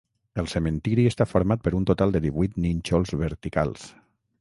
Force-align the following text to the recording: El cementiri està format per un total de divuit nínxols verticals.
El 0.43 0.47
cementiri 0.53 1.05
està 1.09 1.27
format 1.33 1.63
per 1.69 1.75
un 1.81 1.87
total 1.91 2.17
de 2.17 2.25
divuit 2.25 2.59
nínxols 2.67 3.17
verticals. 3.25 3.91